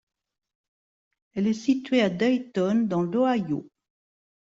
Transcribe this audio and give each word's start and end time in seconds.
Elle 1.35 1.45
est 1.45 1.53
située 1.53 2.01
à 2.01 2.09
Dayton, 2.09 2.87
dans 2.87 3.03
l'Ohio. 3.03 3.67